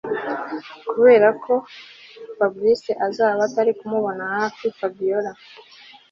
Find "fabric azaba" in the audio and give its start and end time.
2.37-3.41